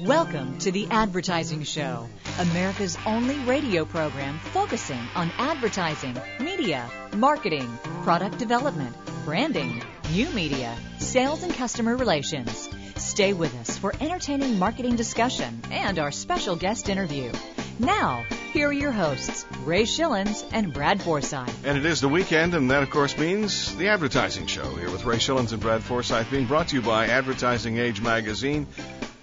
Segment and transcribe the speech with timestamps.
[0.00, 2.08] Welcome to The Advertising Show,
[2.38, 7.68] America's only radio program focusing on advertising, media, marketing,
[8.04, 9.82] product development, branding,
[10.12, 12.68] new media, sales, and customer relations.
[12.94, 17.32] Stay with us for entertaining marketing discussion and our special guest interview.
[17.80, 21.52] Now, here are your hosts, Ray Schillens and Brad Forsythe.
[21.64, 25.04] And it is the weekend, and that, of course, means the Advertising Show here with
[25.04, 28.68] Ray Schillens and Brad Forsythe, being brought to you by Advertising Age Magazine.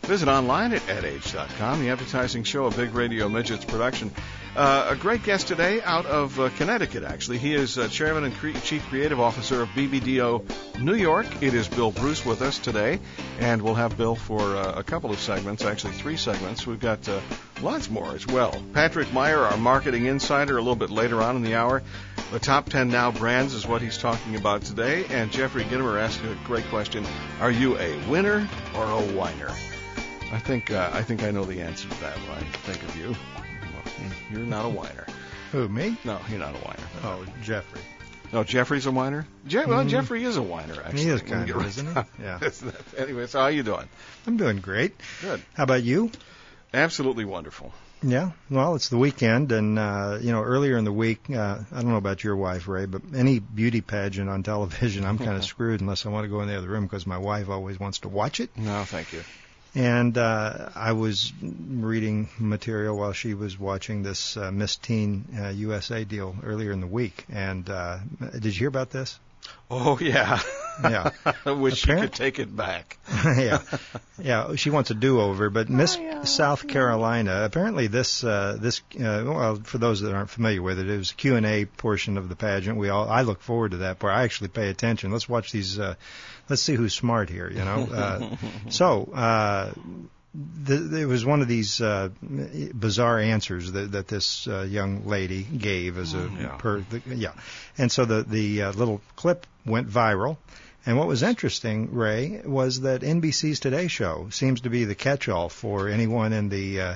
[0.05, 1.81] Visit online at adage.com.
[1.81, 4.11] The Advertising Show, a Big Radio Midgets production.
[4.55, 7.39] Uh, a great guest today out of uh, Connecticut, actually.
[7.39, 11.25] He is uh, Chairman and Cre- Chief Creative Officer of BBDO New York.
[11.41, 12.99] It is Bill Bruce with us today,
[13.39, 16.67] and we'll have Bill for uh, a couple of segments, actually three segments.
[16.67, 17.19] We've got uh,
[17.63, 18.63] lots more as well.
[18.73, 21.81] Patrick Meyer, our marketing insider, a little bit later on in the hour.
[22.31, 25.05] The top 10 now brands is what he's talking about today.
[25.09, 27.05] And Jeffrey Gitomer asked a great question
[27.41, 29.51] Are you a winner or a whiner?
[30.35, 32.95] I think uh, I think I know the answer to that when I think of
[32.97, 33.09] you.
[33.11, 35.05] Well, you're not a whiner.
[35.53, 35.97] Who, me?
[36.03, 36.83] No, you're not a whiner.
[37.03, 37.79] Oh, Jeffrey.
[38.33, 39.25] No, Jeffrey's a whiner.
[39.47, 39.89] Je- well, Mhm.
[39.89, 40.73] Jeffrey is a whiner.
[40.83, 42.01] Actually, He is kind of, get isn't he?
[42.23, 42.39] Yeah.
[42.97, 43.87] anyway, so how are you doing?
[44.27, 44.93] I'm doing great.
[45.21, 45.41] Good.
[45.53, 46.11] How about you?
[46.73, 47.71] Absolutely wonderful.
[48.03, 48.31] Yeah.
[48.49, 51.87] Well, it's the weekend, and uh, you know, earlier in the week, uh, I don't
[51.91, 55.79] know about your wife, Ray, but any beauty pageant on television, I'm kind of screwed
[55.79, 58.09] unless I want to go in the other room because my wife always wants to
[58.09, 58.49] watch it.
[58.57, 59.23] No, thank you.
[59.75, 65.49] And uh, I was reading material while she was watching this uh, Miss Teen uh,
[65.49, 67.25] USA deal earlier in the week.
[67.29, 67.99] And uh,
[68.31, 69.19] did you hear about this?
[69.69, 70.39] Oh yeah.
[70.83, 71.11] Yeah.
[71.45, 72.97] I wish you Apparent- could take it back.
[73.25, 73.61] yeah,
[74.19, 74.55] yeah.
[74.55, 76.23] She wants a do-over, but Miss yeah.
[76.23, 77.43] South Carolina.
[77.43, 81.11] Apparently, this uh, this uh, well, for those that aren't familiar with it, it was
[81.11, 82.77] Q and A portion of the pageant.
[82.77, 84.13] We all I look forward to that part.
[84.13, 85.11] I actually pay attention.
[85.11, 85.79] Let's watch these.
[85.79, 85.95] Uh,
[86.49, 87.49] let's see who's smart here.
[87.49, 87.87] You know.
[87.95, 88.35] Uh,
[88.69, 89.09] so.
[89.13, 89.71] Uh,
[90.37, 92.09] there was one of these uh,
[92.73, 96.57] bizarre answers that, that this uh, young lady gave as a Yeah.
[96.57, 97.31] per the, yeah,
[97.77, 100.35] and so the the uh, little clip went viral.
[100.85, 105.47] And what was interesting, Ray, was that NBC's Today Show seems to be the catch-all
[105.47, 106.95] for anyone in the uh,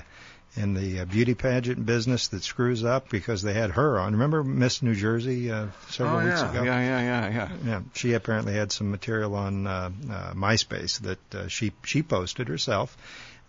[0.56, 4.14] in the uh, beauty pageant business that screws up because they had her on.
[4.14, 6.52] Remember Miss New Jersey uh, several oh weeks yeah.
[6.52, 6.64] ago?
[6.64, 7.50] yeah, yeah, yeah, yeah.
[7.66, 12.48] Yeah, she apparently had some material on uh, uh, MySpace that uh, she she posted
[12.48, 12.98] herself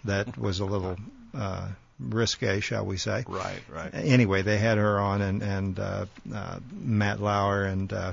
[0.05, 0.97] that was a little
[1.35, 1.69] uh,
[1.99, 3.25] risque, shall we say?
[3.27, 3.91] Right, right.
[3.95, 8.13] Anyway, they had her on, and and uh, uh, Matt Lauer and uh,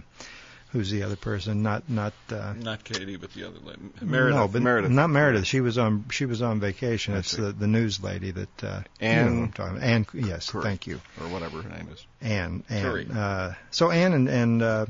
[0.72, 1.64] who's the other person?
[1.64, 2.14] Not not.
[2.30, 3.80] Uh, Not Katie, but the other lady.
[4.02, 4.36] Meredith.
[4.36, 4.92] no, but Meredith.
[4.92, 5.46] not Meredith.
[5.48, 7.14] She was on she was on vacation.
[7.16, 7.42] I it's see.
[7.42, 9.88] the the news lady that uh, you know what I'm talking about.
[9.88, 10.64] Ann, yes, Curry.
[10.64, 12.06] thank you, or whatever her name is.
[12.22, 12.64] Ann.
[12.70, 13.08] Curry.
[13.14, 14.86] Uh, so Ann and and uh,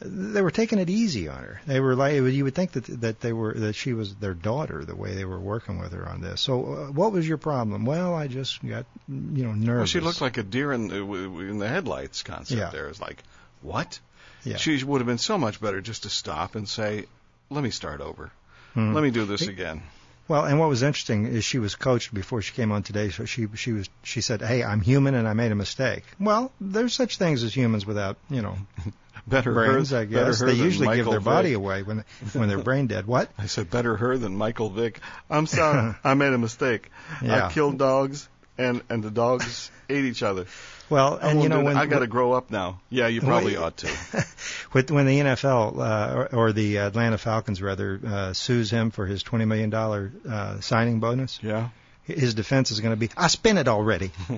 [0.00, 1.60] they were taking it easy on her.
[1.66, 4.84] They were like you would think that that they were that she was their daughter
[4.84, 6.40] the way they were working with her on this.
[6.40, 7.84] So uh, what was your problem?
[7.84, 9.78] Well, I just got you know nervous.
[9.78, 12.58] Well, she looked like a deer in the, w- w- in the headlights concept.
[12.58, 12.70] Yeah.
[12.70, 13.22] There is like,
[13.62, 13.98] what?
[14.44, 14.56] Yeah.
[14.56, 17.06] She would have been so much better just to stop and say,
[17.50, 18.30] "Let me start over.
[18.74, 18.94] Hmm.
[18.94, 19.82] Let me do this again."
[20.26, 23.10] Well, and what was interesting is she was coached before she came on today.
[23.10, 26.50] So she she was she said, "Hey, I'm human and I made a mistake." Well,
[26.60, 28.56] there's such things as humans without you know
[29.26, 29.90] Better brains.
[29.90, 33.06] her, I guess they usually give Michael their body away when when they're brain dead.
[33.06, 33.30] What?
[33.38, 35.00] I said, "Better her than Michael Vick."
[35.30, 36.90] I'm sorry, I made a mistake.
[37.22, 37.46] Yeah.
[37.46, 38.28] I killed dogs,
[38.58, 40.46] and and the dogs ate each other.
[40.90, 42.80] Well, and you know when I got to grow up now.
[42.90, 43.88] Yeah, you probably Well, ought to.
[44.72, 49.06] with when the NFL uh, or, or the Atlanta Falcons rather uh, sues him for
[49.06, 51.70] his twenty million dollar uh, signing bonus, Yeah.
[52.02, 54.10] his defense is going to be, "I spent it already."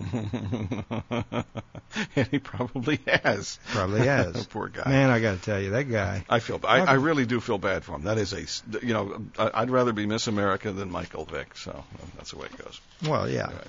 [2.16, 3.58] and he probably has.
[3.72, 4.46] Probably has.
[4.50, 4.88] Poor guy.
[4.88, 6.24] Man, I got to tell you, that guy.
[6.28, 6.60] I feel.
[6.64, 8.02] I, I really do feel bad for him.
[8.02, 11.56] That is a, You know, I'd rather be Miss America than Michael Vick.
[11.56, 11.84] So
[12.16, 12.80] that's the way it goes.
[13.02, 13.46] Well, yeah.
[13.46, 13.64] Anyway.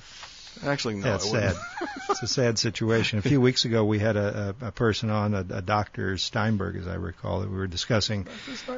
[0.66, 1.04] Actually, no.
[1.04, 1.56] That's sad.
[2.10, 3.20] it's a sad situation.
[3.20, 6.18] A few weeks ago, we had a, a, a person on, a, a Dr.
[6.18, 8.28] Steinberg, as I recall, that we were discussing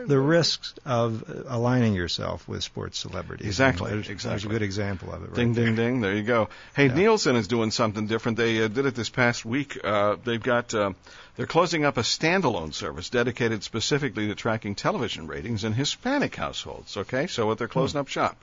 [0.07, 3.48] the risks of aligning yourself with sports celebrities.
[3.48, 5.27] Exactly, there's- There's a good example of it.
[5.30, 5.65] Right Ding, there.
[5.68, 6.01] ding, ding.
[6.01, 6.50] There you go.
[6.75, 6.95] Hey, Yeah.
[6.95, 8.38] Nielsen is doing something different.
[8.38, 9.80] They uh, did it this past week.
[9.83, 10.74] Uh, they've got.
[10.74, 10.94] Uh,
[11.36, 16.98] they're closing up a standalone service dedicated specifically to tracking television ratings in Hispanic households.
[16.98, 18.36] Okay, so what they're closing up shop.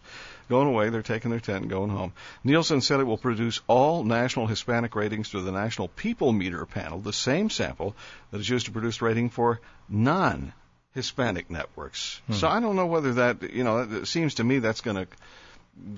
[0.49, 2.13] Going away, they're taking their tent and going home.
[2.45, 7.01] Nielsen said it will produce all national Hispanic ratings through the National People Meter panel,
[7.01, 7.97] the same sample
[8.31, 10.53] that is used to produce rating for non
[10.95, 12.21] Hispanic networks.
[12.27, 12.33] Hmm.
[12.35, 15.07] So I don't know whether that, you know, it seems to me that's going to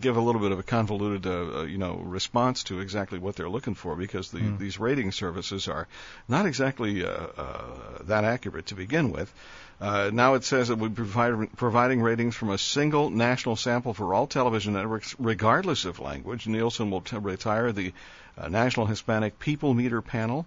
[0.01, 3.37] give a little bit of a convoluted, uh, uh, you know, response to exactly what
[3.37, 4.59] they're looking for because the, Mm.
[4.59, 5.87] these rating services are
[6.27, 7.63] not exactly uh, uh,
[8.05, 9.33] that accurate to begin with.
[9.81, 14.13] Uh, now it says that we provide providing ratings from a single national sample for
[14.15, 16.49] all television networks, regardless of language.
[16.49, 17.93] Nielsen will t- retire the
[18.37, 20.47] uh, National Hispanic People Meter panel.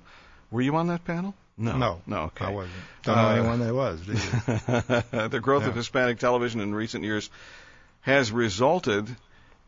[0.52, 1.34] Were you on that panel?
[1.58, 1.78] No.
[1.78, 2.18] No, No.
[2.24, 2.46] Okay.
[2.46, 2.74] I wasn't.
[3.04, 4.02] Don't know anyone that was.
[4.02, 4.18] Do you?
[5.30, 7.30] the growth of Hispanic television in recent years
[8.02, 9.08] has resulted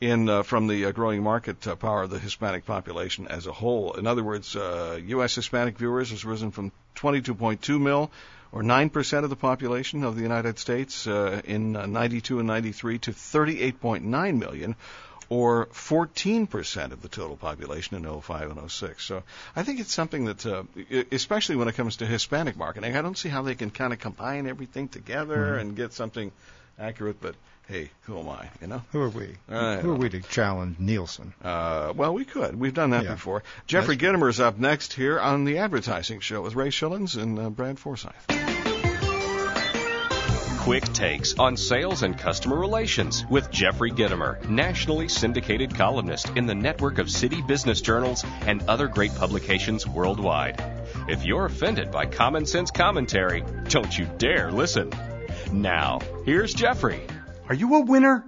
[0.01, 3.51] in uh, from the uh, growing market uh, power of the Hispanic population as a
[3.53, 3.93] whole.
[3.93, 5.35] In other words, uh, U.S.
[5.35, 8.11] Hispanic viewers has risen from 22.2 mil,
[8.51, 12.99] or 9% of the population of the United States uh, in uh, 92 and 93,
[12.99, 14.75] to 38.9 million,
[15.29, 19.03] or 14% of the total population in 05 and 06.
[19.03, 19.23] So
[19.55, 20.63] I think it's something that, uh,
[21.11, 23.99] especially when it comes to Hispanic marketing, I don't see how they can kind of
[23.99, 25.61] combine everything together Mhm.
[25.61, 26.31] and get something
[26.77, 27.21] accurate.
[27.21, 27.35] But
[27.67, 28.49] hey, who am I?
[28.61, 28.81] You know.
[28.91, 29.35] Who are we?
[29.49, 31.33] I Who are we to challenge Nielsen?
[31.43, 32.59] Uh, well, we could.
[32.59, 33.13] We've done that Yeah.
[33.13, 33.43] before.
[33.67, 37.79] Jeffrey Gitomer's up next here on the Advertising Show with Ray Schillens and uh, Brad
[37.79, 38.13] Forsythe.
[40.59, 46.55] Quick takes on sales and customer relations with Jeffrey Gittimer, nationally syndicated columnist in the
[46.55, 50.63] network of city business journals and other great publications worldwide.
[51.09, 54.89] If you're offended by common sense commentary, don't you dare listen.
[55.51, 57.01] Now, here's Jeffrey.
[57.49, 58.25] Are you a winner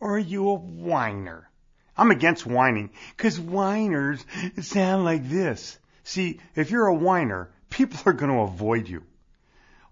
[0.00, 1.50] or are you a whiner?
[1.96, 4.24] I'm against whining because whiners
[4.62, 5.78] sound like this.
[6.02, 9.04] See, if you're a whiner, people are going to avoid you.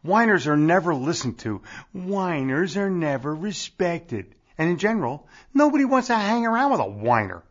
[0.02, 1.60] Whiners are never listened to.
[1.92, 4.34] Whiners are never respected.
[4.56, 7.42] And in general, nobody wants to hang around with a whiner.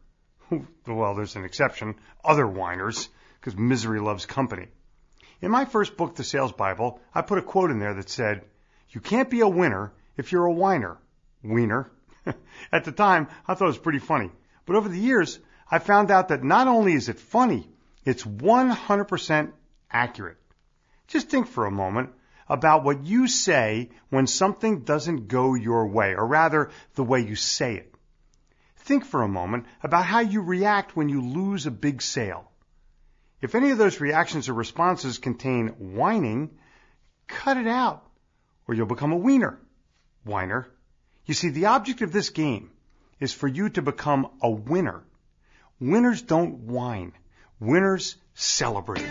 [0.87, 1.95] Well, there's an exception,
[2.25, 3.07] other whiners,
[3.39, 4.67] because misery loves company.
[5.39, 8.43] In my first book, The Sales Bible, I put a quote in there that said,
[8.89, 10.97] You can't be a winner if you're a whiner.
[11.43, 11.89] Wiener.
[12.71, 14.31] At the time, I thought it was pretty funny.
[14.65, 15.39] But over the years,
[15.69, 17.69] I found out that not only is it funny,
[18.05, 19.51] it's 100%
[19.89, 20.37] accurate.
[21.07, 22.11] Just think for a moment
[22.47, 27.35] about what you say when something doesn't go your way, or rather, the way you
[27.35, 27.93] say it.
[28.77, 32.51] Think for a moment about how you react when you lose a big sale.
[33.41, 36.51] If any of those reactions or responses contain whining,
[37.27, 38.03] cut it out,
[38.67, 39.59] or you'll become a wiener.
[40.23, 40.67] Whiner.
[41.25, 42.71] You see, the object of this game
[43.19, 45.03] is for you to become a winner.
[45.79, 47.13] Winners don't whine.
[47.59, 49.05] Winners celebrate.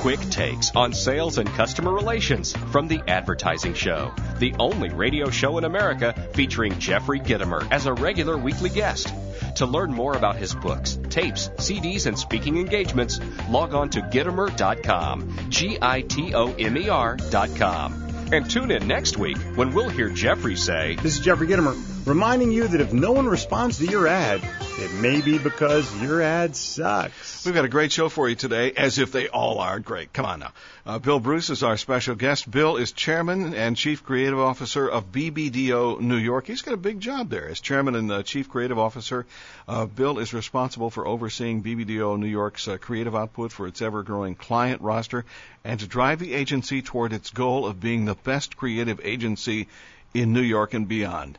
[0.00, 5.58] Quick takes on sales and customer relations from the Advertising Show, the only radio show
[5.58, 9.12] in America featuring Jeffrey Gitomer as a regular weekly guest.
[9.56, 13.20] To learn more about his books, tapes, CDs, and speaking engagements,
[13.50, 18.09] log on to Gitomer.com, G I T O M E R.com.
[18.32, 22.52] And tune in next week when we'll hear Jeffrey say, This is Jeffrey Gitomer, reminding
[22.52, 24.40] you that if no one responds to your ad,
[24.78, 27.44] it may be because your ad sucks.
[27.44, 30.12] We've got a great show for you today, as if they all are great.
[30.12, 30.52] Come on now.
[30.86, 32.50] Uh, Bill Bruce is our special guest.
[32.50, 36.46] Bill is chairman and chief creative officer of BBDO New York.
[36.46, 37.48] He's got a big job there.
[37.48, 39.26] As chairman and uh, chief creative officer,
[39.68, 44.02] uh, Bill is responsible for overseeing BBDO New York's uh, creative output for its ever
[44.02, 45.24] growing client roster
[45.64, 49.68] and to drive the agency toward its goal of being the best creative agency
[50.14, 51.38] in New York and beyond.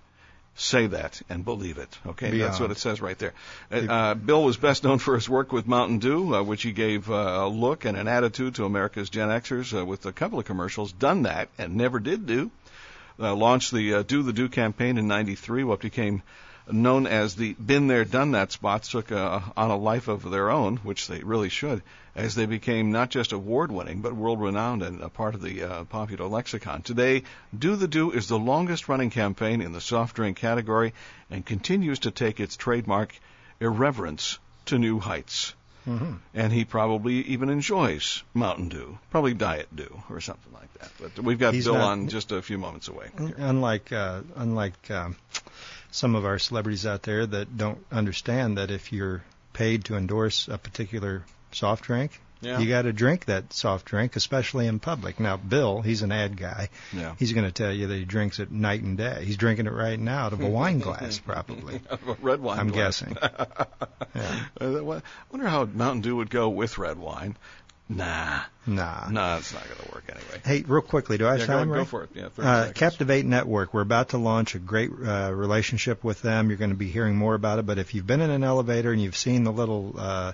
[0.55, 1.97] Say that and believe it.
[2.05, 3.33] Okay, that's what it says right there.
[3.71, 6.73] Uh, uh, Bill was best known for his work with Mountain Dew, uh, which he
[6.73, 10.39] gave uh, a look and an attitude to America's Gen Xers uh, with a couple
[10.39, 10.91] of commercials.
[10.91, 12.51] Done that and never did do.
[13.19, 15.63] Uh, launched the uh, Do the Dew campaign in '93.
[15.63, 16.21] What became
[16.69, 20.49] known as the Been There Done That spots took uh, on a life of their
[20.49, 21.81] own, which they really should,
[22.15, 25.63] as they became not just award winning, but world renowned and a part of the
[25.63, 26.81] uh, popular lexicon.
[26.81, 27.23] Today,
[27.57, 30.93] Do the Dew is the longest running campaign in the soft drink category
[31.29, 33.15] and continues to take its trademark
[33.59, 35.53] irreverence to new heights.
[35.87, 36.13] Mm-hmm.
[36.35, 40.91] And he probably even enjoys Mountain Dew, probably Diet Dew or something like that.
[40.99, 43.07] But we've got He's Bill not- on just a few moments away.
[43.17, 45.15] Unlike uh, unlike um,
[45.89, 50.47] some of our celebrities out there that don't understand that if you're paid to endorse
[50.47, 51.23] a particular
[51.55, 52.59] soft drink, Yeah.
[52.59, 55.19] you got to drink that soft drink, especially in public.
[55.19, 56.69] Now, Bill, he's an ad guy.
[56.91, 57.13] Yeah.
[57.19, 59.23] He's going to tell you that he drinks it night and day.
[59.25, 61.81] He's drinking it right now out of a wine glass, probably.
[61.89, 62.59] Of A red wine.
[62.59, 63.01] I'm glass.
[63.01, 63.17] guessing.
[64.13, 64.39] Yeah.
[64.59, 64.65] Uh,
[64.95, 67.37] I wonder how Mountain Dew would go with red wine.
[67.87, 69.07] Nah, Nah.
[69.09, 70.41] nah, it's not going to work anyway.
[70.45, 71.69] Hey, real quickly, do I have Yeah, go- time?
[71.69, 72.09] go for it.
[72.13, 72.71] Yeah, 30 Uh.
[72.73, 73.73] Captivate Network.
[73.73, 76.49] We're about to launch a great uh, relationship with them.
[76.49, 77.65] You're going to be hearing more about it.
[77.65, 80.31] But if you've been in an elevator and you've seen the little, uh,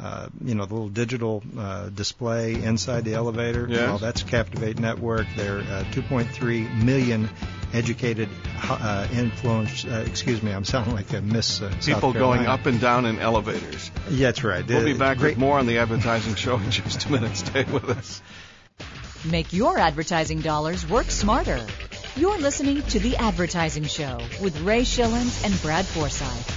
[0.00, 3.80] uh, you know, the little digital uh, display inside the elevator, Yes.
[3.80, 5.26] well, that's Captivate Network.
[5.36, 7.28] They're uh, 2.3 million
[7.72, 8.28] educated,
[8.62, 9.86] uh, influenced.
[9.86, 11.60] Uh, excuse me, I'm sounding like a Miss.
[11.60, 13.90] Uh, People going up and down in elevators.
[14.08, 14.66] Yeah, that's right.
[14.66, 15.30] We'll be back great.
[15.32, 17.36] with more on the advertising show in just a minute.
[17.36, 18.22] Stay with us.
[19.24, 21.60] Make your advertising dollars work smarter.
[22.14, 26.47] You're listening to The Advertising Show with Ray Schillens and Brad Forsythe.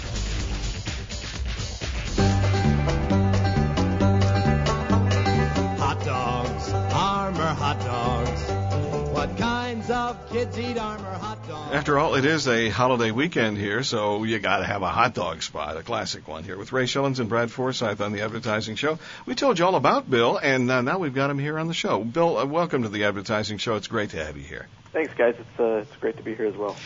[11.82, 15.16] After all, it is a holiday weekend here, so you got to have a hot
[15.16, 18.76] dog spot, a classic one here with Ray Schillens and Brad Forsythe on the Advertising
[18.76, 19.00] Show.
[19.26, 21.74] We told you all about Bill, and uh, now we've got him here on the
[21.74, 22.04] show.
[22.04, 23.78] Bill, uh, welcome to the Advertising Show.
[23.78, 24.68] It's great to have you here.
[24.94, 25.34] Thanks, guys.
[25.40, 26.78] It's uh, it's great to be here as well.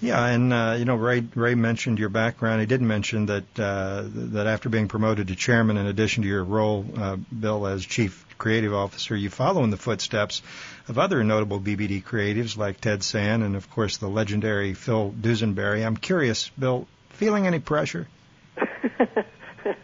[0.00, 2.60] Yeah, and uh, you know, Ray Ray mentioned your background.
[2.60, 6.42] He did mention that uh, that after being promoted to chairman, in addition to your
[6.42, 10.40] role, uh, Bill, as chief creative officer, you follow in the footsteps
[10.88, 15.84] of other notable BBD creatives like Ted Sann and, of course, the legendary Phil Dusenberry.
[15.84, 18.08] I'm curious, Bill, feeling any pressure?
[18.56, 19.28] just,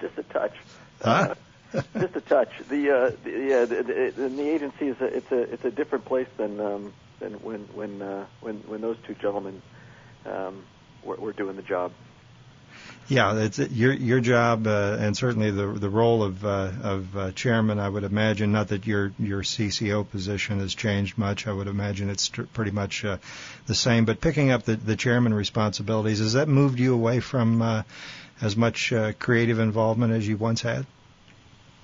[0.00, 0.54] just a touch.
[1.02, 1.34] Huh?
[1.72, 2.50] just a touch.
[2.68, 6.04] The, uh, the yeah, the, the, the agency is a, it's a it's a different
[6.04, 9.62] place than um, than when when uh, when when those two gentlemen
[10.26, 10.64] um,
[11.02, 11.92] were, were doing the job.
[13.08, 17.32] Yeah, it's your your job, uh, and certainly the the role of uh, of uh,
[17.32, 17.78] chairman.
[17.78, 21.46] I would imagine not that your your CCO position has changed much.
[21.46, 23.18] I would imagine it's pretty much uh,
[23.66, 24.04] the same.
[24.04, 27.82] But picking up the the chairman responsibilities, has that moved you away from uh,
[28.40, 30.86] as much uh, creative involvement as you once had?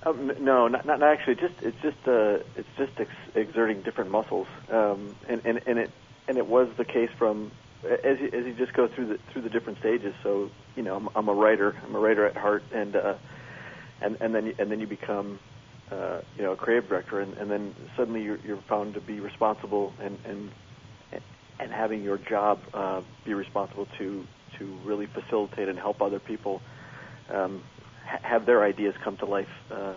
[0.03, 1.35] Um, no, not, not actually.
[1.35, 5.91] Just it's just it's just ex- exerting different muscles, um, and and and it
[6.29, 7.51] and it was the case from
[7.83, 10.13] as you, as you just go through the through the different stages.
[10.23, 11.75] So you know, I'm, I'm a writer.
[11.85, 13.15] I'm a writer at heart, and uh,
[14.01, 15.39] and and then and then you become
[15.91, 19.19] uh, you know a creative director, and, and then suddenly you're, you're found to be
[19.19, 20.51] responsible and and
[21.59, 24.25] and having your job uh, be responsible to
[24.57, 26.61] to really facilitate and help other people
[27.29, 27.63] um,
[28.05, 29.93] have their ideas come to life uh,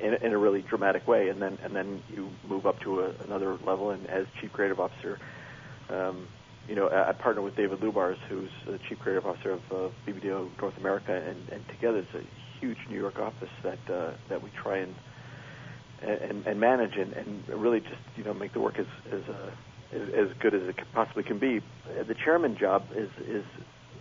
[0.00, 3.12] in, in a really dramatic way, and then and then you move up to a,
[3.24, 3.90] another level.
[3.90, 5.18] And as chief creative officer,
[5.88, 6.26] um,
[6.70, 9.88] you know, I, I partner with David Lubars, who's the chief creative officer of uh,
[10.06, 12.22] BBDO North America, and, and together it's a
[12.60, 14.94] huge New York office that uh, that we try and
[16.00, 19.50] and, and manage and, and really just you know make the work as as, uh,
[19.92, 21.60] as as good as it possibly can be.
[22.06, 23.44] The chairman job is is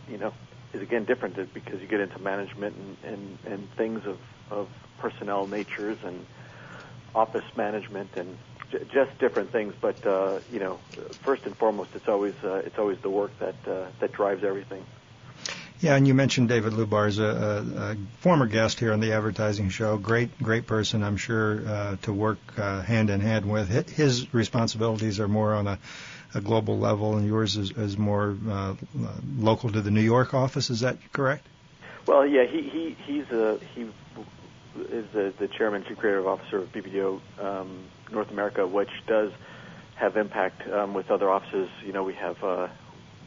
[0.08, 0.32] you know
[0.74, 4.18] is again different because you get into management and, and, and things of,
[4.52, 4.68] of
[5.00, 6.24] personnel natures and
[7.16, 8.38] office management and
[8.72, 9.74] j- just different things.
[9.80, 10.80] But uh, you know,
[11.24, 14.86] first and foremost, it's always uh, it's always the work that uh, that drives everything.
[15.80, 19.70] Yeah, and you mentioned David Lubars, a, a, a former guest here on the advertising
[19.70, 19.98] show.
[19.98, 23.70] Great, great person, I'm sure, uh, to work uh, hand in hand with.
[23.90, 25.80] His responsibilities are more on a
[26.34, 28.76] a global level, and yours is, is more uh,
[29.38, 30.70] local to the New York office.
[30.70, 31.48] Is that correct?
[32.06, 33.88] Well, yeah, he he he's a he
[34.76, 39.32] is the, the chairman, chief creative officer of BBDO um, North America, which does
[39.96, 41.70] have impact um, with other offices.
[41.86, 42.68] You know, we have uh,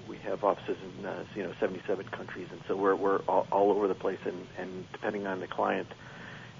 [0.08, 3.70] we have offices in uh, you know 77 countries, and so we're we're all, all
[3.70, 5.88] over the place, and, and depending on the client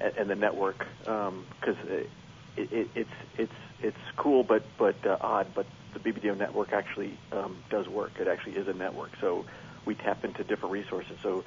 [0.01, 2.09] and, and the network, because um, it,
[2.57, 7.59] it, it's it's it's cool, but but uh, odd, but the BBDO network actually um,
[7.71, 8.13] does work.
[8.19, 9.11] It actually is a network.
[9.21, 9.45] So
[9.87, 11.17] we tap into different resources.
[11.23, 11.45] So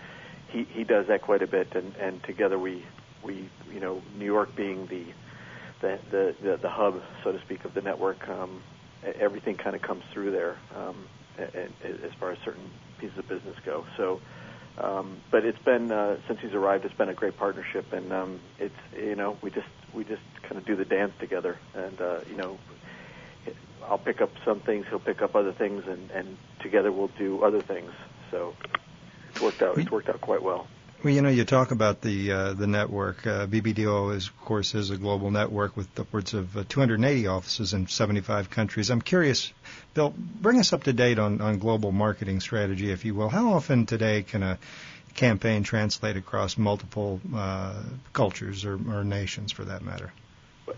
[0.52, 2.86] he, he does that quite a bit, and, and together we
[3.26, 5.06] we you know New York being the
[5.82, 8.28] the the, the, the hub, so to speak, of the network.
[8.30, 8.62] Um,
[9.20, 13.86] everything kind of comes through there um, as far as certain pieces of business go.
[13.98, 14.22] So.
[14.78, 18.42] Um, but it's been uh, since he's arrived, it's been a great partnership, and um,
[18.60, 22.20] it's you know we just we just kind of do the dance together, and uh,
[22.30, 22.60] you know
[23.90, 27.44] I'll pick up some things, he'll pick up other things, and, and together we'll do
[27.44, 27.92] other things.
[28.32, 28.56] So
[29.30, 29.78] it's worked out.
[29.80, 30.68] It's worked out quite well.
[31.06, 33.28] Well, you know, you talk about the uh, the network.
[33.28, 37.76] Uh, BBDO is, of course, is a global network with upwards of uh, 280 offices
[37.76, 38.90] in 75 countries.
[38.90, 39.54] I'm curious,
[39.94, 43.30] Bill, bring us up to date on, on global marketing strategy, if you will.
[43.30, 44.58] How often today can a
[45.14, 50.12] campaign translate across multiple uh, cultures or, or nations, for that matter?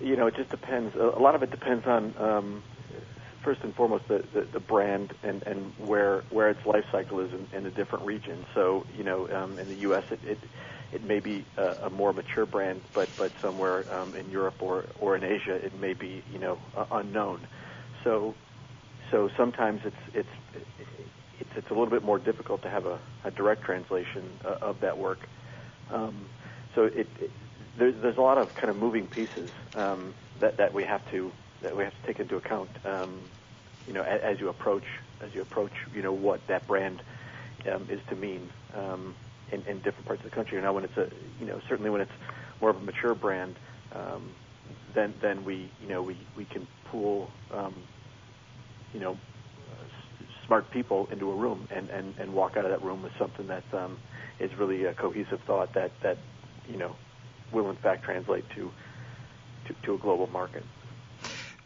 [0.02, 0.94] You know, it just depends.
[0.98, 2.64] A lot of it depends on um,
[3.48, 7.30] first and foremost the, the, the brand and, and where where its life cycle is
[7.32, 8.46] in, in a different region.
[8.54, 10.04] So you know, um, in the U.S.
[10.12, 10.38] it, it
[10.92, 14.84] it may be a, a more mature brand, but but somewhere um, in Europe or
[15.00, 17.48] or in Asia it may be you know uh, unknown.
[18.04, 18.36] So
[19.12, 20.64] so sometimes it's it's
[21.40, 24.82] it's it's a little bit more difficult to have a, a direct translation uh, of
[24.82, 25.20] that work.
[25.90, 26.26] Um,
[26.76, 27.32] so it, it
[27.80, 31.32] there's there's a lot of kind of moving pieces um, that that we have to
[31.64, 32.70] that we have to take into account.
[32.86, 33.22] Um,
[33.88, 34.84] you know, as, you approach
[35.22, 37.02] as you approach, you know, what that brand
[37.74, 39.16] um, is to mean um,
[39.52, 40.62] in, in different parts of the country.
[40.62, 41.08] Now, when it's a,
[41.40, 42.12] you know, certainly when it's
[42.62, 43.56] more of a mature brand,
[43.96, 44.30] um,
[44.94, 47.74] then then we, you know, we we can pool, um,
[48.94, 49.18] you know,
[50.46, 53.48] smart people into a room and, and and walk out of that room with something
[53.48, 53.98] that um,
[54.40, 56.18] is really a cohesive thought that that
[56.68, 56.96] you know
[57.54, 58.72] will in fact translate to
[59.68, 60.64] to, to a global market.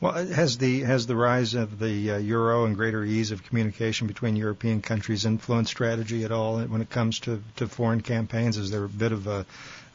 [0.01, 4.07] Well, has the has the rise of the uh, euro and greater ease of communication
[4.07, 8.57] between European countries influenced strategy at all when it comes to, to foreign campaigns?
[8.57, 9.45] Is there a bit of a,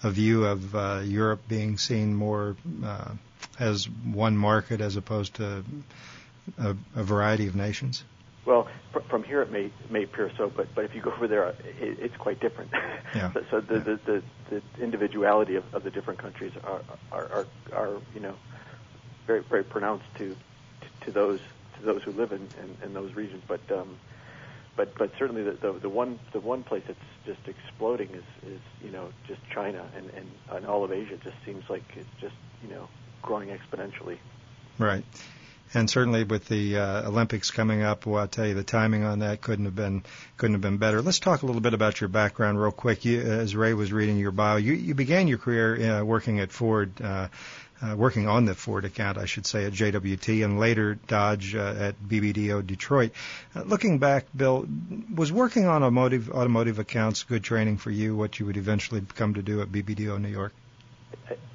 [0.05, 3.15] a view of uh, Europe being seen more uh,
[3.59, 5.65] as one market as opposed to
[6.57, 8.05] a, a variety of nations?
[8.45, 11.27] Well, fr- from here it may may appear so, but but if you go over
[11.27, 11.57] there, it,
[11.99, 12.71] it's quite different.
[13.13, 13.33] Yeah.
[13.35, 13.81] so so the, Yeah.
[13.81, 18.37] the, the the individuality of, of the different countries are are, are are you know
[19.27, 20.37] very very pronounced to
[20.81, 21.41] to, to those
[21.79, 23.43] to those who live in, in, in those regions.
[23.47, 23.97] But um,
[24.77, 28.61] but but certainly the, the the one the one place that's just exploding is is
[28.83, 32.35] you know just China and and, and all of Asia just seems like it's just
[32.63, 32.89] you know
[33.23, 34.19] growing exponentially.
[34.79, 35.05] Right.
[35.75, 39.19] And certainly with the uh, Olympics coming up, well, I'll tell you the timing on
[39.19, 40.05] that couldn't have been
[40.37, 41.03] couldn't have been better.
[41.03, 43.05] Let's talk a little bit about your background real quick.
[43.05, 46.53] You, as Ray was reading your bio, you, you began your career uh, working at
[46.53, 47.29] Ford, uh,
[47.83, 51.75] uh, working on the Ford account, I should say, at JWT, and later Dodge uh,
[51.79, 53.13] at BBDO Detroit.
[53.55, 54.67] Uh, looking back, Bill,
[55.15, 58.17] was working on automotive automotive accounts good training for you?
[58.17, 60.53] What you would eventually come to do at BBDO New York?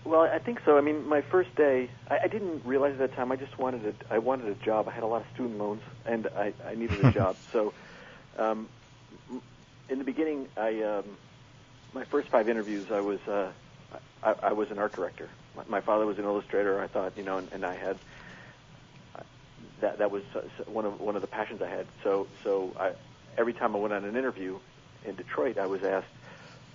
[0.03, 0.77] Well, I think so.
[0.77, 3.31] I mean, my first day, I, I didn't realize at that time.
[3.31, 4.87] I just wanted a, I wanted a job.
[4.87, 7.37] I had a lot of student loans, and I, I needed a job.
[7.51, 7.73] So,
[8.37, 8.67] um,
[9.89, 11.05] in the beginning, I um,
[11.93, 13.51] my first five interviews, I was uh,
[14.23, 15.29] I, I was an art director.
[15.67, 16.81] My, father was an illustrator.
[16.81, 17.97] I thought, you know, and, and I had
[19.81, 20.41] that that was uh,
[20.71, 21.87] one of one of the passions I had.
[22.03, 22.91] So so I,
[23.37, 24.59] every time I went on an interview
[25.05, 26.07] in Detroit, I was asked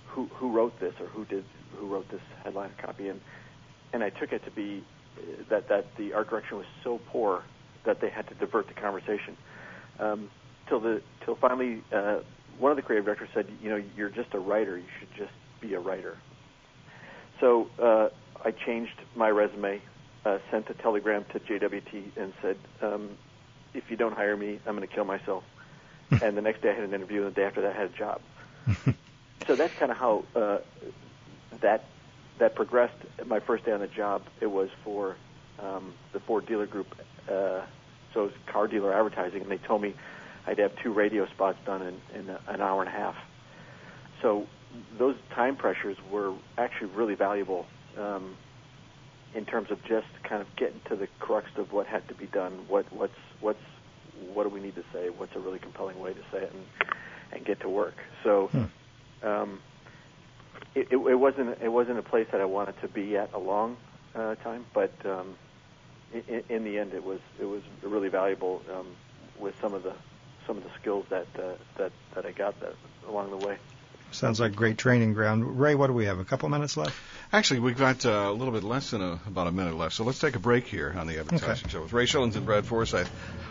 [0.07, 1.43] who who wrote this or who did
[1.75, 3.19] who wrote this headline copy, and
[3.93, 4.83] and I took it to be
[5.17, 7.43] uh, that that the art direction was so poor
[7.85, 9.37] that they had to divert the conversation
[9.99, 10.29] um,
[10.67, 12.19] till the till finally uh,
[12.59, 14.77] one of the creative directors said, you know, you're just a writer.
[14.77, 16.17] You should just be a writer.
[17.39, 18.09] So uh,
[18.43, 19.81] I changed my resume,
[20.25, 23.09] uh, sent a telegram to JWT, and said, um,
[23.73, 25.43] if you don't hire me, I'm going to kill myself.
[26.21, 27.93] and the next day I had an interview, and the day after that I had
[27.93, 28.21] a job.
[29.47, 30.59] so that's kind of how uh,
[31.61, 31.85] that
[32.39, 32.95] that progressed.
[33.25, 35.15] My first day on the job, it was for
[35.59, 36.87] um, the Ford dealer group.
[37.27, 37.61] Uh,
[38.13, 39.95] so it was car dealer advertising, and they told me
[40.45, 43.15] I'd have two radio spots done in, in an hour and a half.
[44.21, 44.47] So
[44.97, 47.65] those time pressures were actually really valuable
[47.99, 48.35] um,
[49.35, 52.25] in terms of just kind of getting to the crux of what had to be
[52.27, 52.65] done.
[52.67, 53.59] What what's what's
[54.33, 55.09] what do we need to say?
[55.09, 56.65] What's a really compelling way to say it, and
[57.31, 57.95] and get to work.
[58.23, 58.49] So.
[59.23, 59.59] Um,
[60.75, 63.39] it, it, it wasn't it wasn't a place that I wanted to be at a
[63.39, 63.77] long
[64.15, 65.35] uh, time, but um,
[66.13, 68.87] in, in the end, it was it was really valuable um,
[69.39, 69.93] with some of the
[70.45, 72.75] some of the skills that uh, that that I got that
[73.07, 73.57] along the way.
[74.11, 75.59] Sounds like great training ground.
[75.59, 76.19] Ray, what do we have?
[76.19, 76.95] A couple minutes left.
[77.31, 80.05] Actually, we've got uh, a little bit less than a, about a minute left, so
[80.05, 81.69] let's take a break here on the Advertising Okay.
[81.73, 83.07] Show with Ray Schillens and Brad Forsythe.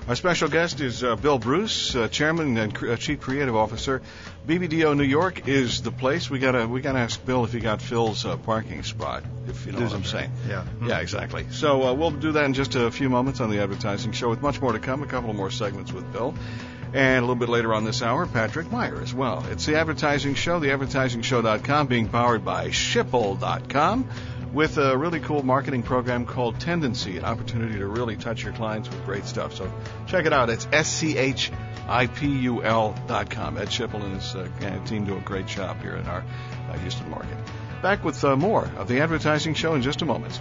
[0.08, 4.00] Our special guest is uh, Bill Bruce, uh, Chairman and cr- uh, Chief Creative Officer.
[4.46, 6.30] BBDO New York is the place.
[6.30, 9.24] We gotta we gotta ask Bill if he got Phil's uh, parking spot.
[9.48, 10.32] If you know what I'm saying.
[10.48, 10.64] Yeah.
[10.82, 11.46] Yeah, exactly.
[11.50, 14.40] So uh, we'll do that in just a few moments on the Advertising Show with
[14.40, 15.02] much more to come.
[15.02, 16.34] A couple more segments with Bill.
[16.96, 19.44] And a little bit later on this hour, Patrick Meyer as well.
[19.50, 24.08] It's the Advertising Show, theadvertisingshow.com, being powered by Schipul.com
[24.54, 28.88] with a really cool marketing program called Tendenci, an opportunity to really touch your clients
[28.88, 29.54] with great stuff.
[29.54, 29.70] So
[30.06, 30.48] check it out.
[30.48, 31.58] It's S-C-H-I-P-U-L.com.
[33.58, 34.48] Ed Schipul and his uh,
[34.86, 36.24] team do a great job here in our
[36.70, 37.36] uh, Houston market.
[37.82, 40.40] Back with uh, more of the Advertising Show in just a moment.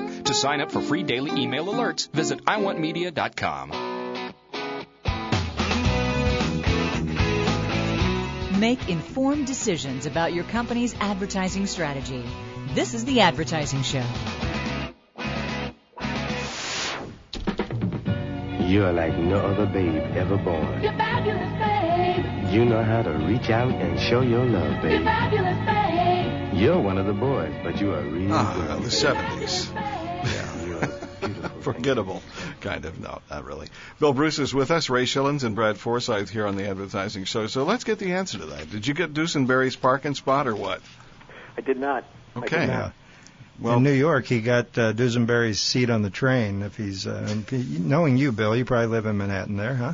[0.31, 3.71] To sign up for free daily email alerts, visit iwantmedia.com.
[8.57, 12.23] Make informed decisions about your company's advertising strategy.
[12.73, 14.05] This is The Advertising Show.
[18.65, 20.81] You are like no other babe ever born.
[20.81, 22.53] You're fabulous, babe.
[22.53, 24.91] You know how to reach out and show your love, babe.
[24.91, 25.05] You're babe.
[25.07, 26.53] fabulous, babe.
[26.57, 28.91] You're one of the boys, but you are really Ah, girl, the babe.
[28.91, 29.90] 70s.
[31.61, 32.19] Yeah, you're beautiful.
[32.19, 32.23] Forgettable.
[32.61, 32.99] Kind of.
[32.99, 33.67] No, not really.
[33.99, 37.47] Bill Bruce is with us, Ray Schillens and Brad Forsythe here on the advertising show.
[37.47, 38.69] So let's get the answer to that.
[38.69, 40.81] Did you get Dusenberry's parking spot or what?
[41.57, 42.03] I did not.
[42.35, 42.67] I did Okay.
[42.67, 42.73] not.
[42.73, 42.91] Yeah.
[43.59, 46.63] Well- in New York, he got uh, Dusenberry's seat on the train.
[46.63, 49.93] If he's uh, knowing you, Bill, you probably live in Manhattan there, huh?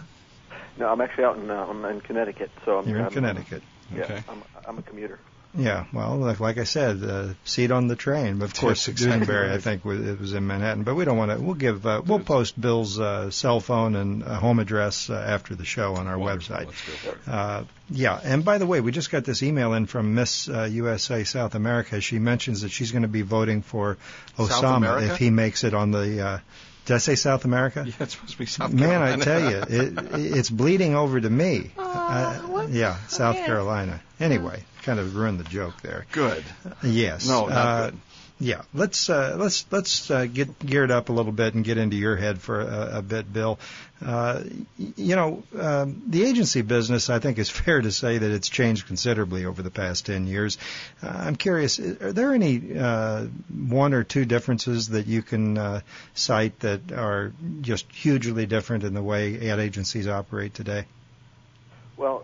[0.77, 3.63] No, I'm actually out in uh, I'm in Connecticut, so I'm You're in I'm, Connecticut.
[3.93, 4.23] Yeah, Okay.
[4.29, 5.19] I'm I'm a commuter.
[5.57, 8.41] Yeah, well, like, like I said, uh, seat on the train.
[8.43, 10.83] Of course, Yes, I think, was, it was in Manhattan.
[10.83, 11.39] But we don't want to.
[11.39, 11.85] We'll give.
[11.85, 15.95] Uh, we'll post Bill's uh, cell phone and uh, home address uh, after the show
[15.95, 16.55] on our Wonderful.
[16.57, 16.65] website.
[16.67, 17.27] Let's go for it.
[17.27, 20.65] Uh, yeah, and by the way, we just got this email in from Miss uh,
[20.71, 22.01] USA South America.
[22.01, 23.97] She mentions that she's going to be voting for
[24.37, 26.21] Osama if he makes it on the.
[26.25, 26.39] Uh,
[26.85, 27.83] did I say South America?
[27.85, 29.21] Yeah, it's supposed to be South Man, Carolina.
[29.21, 31.71] I tell you, it, it's bleeding over to me.
[32.09, 32.69] Uh, what?
[32.69, 33.35] yeah, South.
[33.35, 33.99] Carolina.
[34.21, 36.05] Anyway, kind of ruined the joke there.
[36.13, 36.45] Good.
[36.81, 37.27] Yes.
[37.27, 37.99] No, not uh, good.
[38.39, 41.97] Yeah, let's uh, let's let's uh, get geared up a little bit and get into
[41.97, 43.57] your head for a, a bit, Bill.
[43.99, 44.43] Uh,
[44.77, 48.85] you know, um, the agency business, I think, is fair to say that it's changed
[48.85, 50.59] considerably over the past ten years.
[51.01, 55.81] Uh, I'm curious, are there any uh, one or two differences that you can uh,
[56.13, 60.85] cite that are just hugely different in the way ad agencies operate today?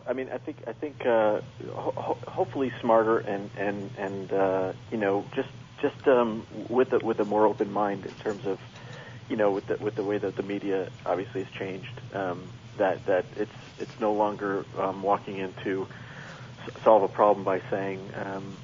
[0.07, 1.39] I mean, I think I think uh,
[1.73, 5.49] ho- ho- hopefully smarter and and and uh, you know just
[5.81, 8.57] just um, with a, with a more open mind in terms of
[9.29, 12.01] you know with the with the way that the media obviously has changed.
[12.15, 15.87] Um, that that it's it's no longer um, walking into
[16.83, 18.59] solve a problem by saying um,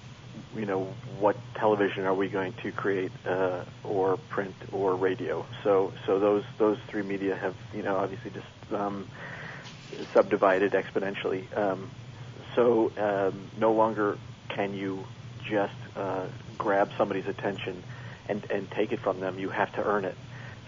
[0.55, 5.45] you know what television are we going to create uh, or print or radio.
[5.63, 9.09] So so those those three media have you know obviously just um,
[10.13, 11.45] subdivided exponentially.
[11.57, 11.89] Um,
[12.55, 14.17] so um, no longer
[14.55, 15.05] can you
[15.49, 17.83] just uh, grab somebody's attention
[18.27, 19.39] and, and take it from them.
[19.39, 20.15] You have to earn it.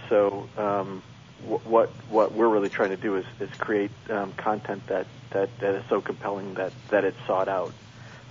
[0.10, 1.03] So um,
[1.43, 5.49] wh- what what we're really trying to do is, is create um, content that, that,
[5.62, 7.73] that is so compelling that, that it's sought out.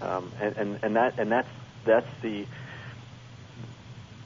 [0.00, 1.48] Um, and, and, and that and that's
[1.86, 2.46] that's the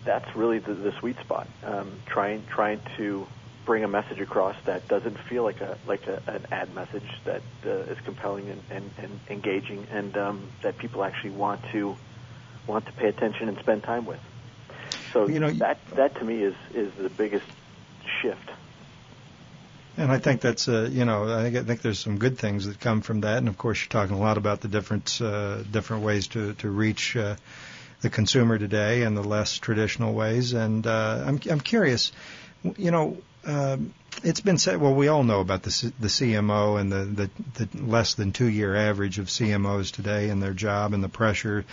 [0.07, 1.49] that's really the, the sweet spot.
[1.65, 3.27] Um, trying trying to
[3.65, 7.43] bring a message across that doesn't feel like a like a, an ad message that
[7.67, 11.97] uh, is compelling and, and, and engaging and um, that people actually want to
[12.67, 14.21] want to pay attention and spend time with.
[15.13, 17.47] So You know, that that to me is is the biggest
[18.21, 18.51] shift.
[19.97, 22.67] And I think that's uh, you know I think I think there's some good things
[22.67, 25.63] that come from that, and of course you're talking a lot about the different uh,
[25.63, 27.37] different ways to to reach uh,
[28.01, 30.53] the consumer today and the less traditional ways.
[30.53, 32.11] And uh, I'm I'm curious,
[32.77, 33.17] you know.
[33.47, 34.81] Um, it's been said.
[34.81, 38.33] Well, we all know about the C- the CMO and the, the the less than
[38.33, 41.65] two year average of CMOs today and their job and the pressure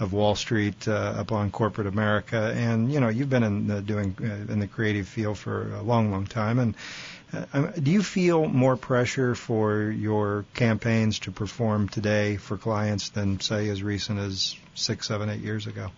[0.00, 2.52] of Wall Street uh, upon corporate America.
[2.56, 5.82] And you know, you've been in the, doing uh, in the creative field for a
[5.82, 6.58] long, long time.
[6.58, 6.74] And
[7.32, 13.10] uh, um, do you feel more pressure for your campaigns to perform today for clients
[13.10, 15.90] than say as recent as six, seven, eight years ago?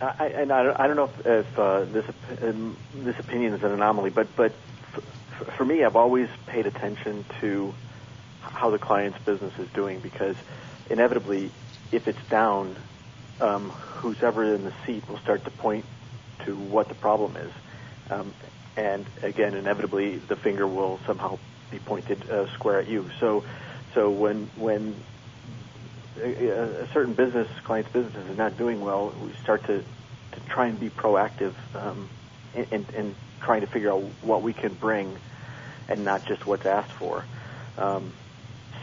[0.00, 2.04] I, and I don't, I don't know if, if uh, this
[2.42, 4.60] um, this opinion is an anomaly, but but
[4.96, 7.74] f- for me, I've always paid attention to
[8.40, 10.36] how the client's business is doing because
[10.90, 11.52] inevitably,
[11.92, 12.78] if it's down,
[13.40, 15.86] um, who's ever in the seat will start to point
[16.46, 17.52] to what the problem is,
[18.10, 18.34] um,
[18.76, 21.38] and again, inevitably, the finger will somehow
[21.70, 23.08] be pointed uh, square at you.
[23.20, 23.44] So,
[23.94, 25.04] so when when
[26.22, 30.78] a, certain business, client's business is not doing well, we start to, to try and
[30.78, 32.10] be proactive um,
[32.54, 35.18] in, in, in trying to figure out what we can bring
[35.88, 37.26] and not just what's asked for.
[37.76, 38.14] Um,